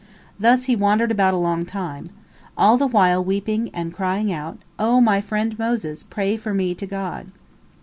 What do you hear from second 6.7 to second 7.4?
to God!"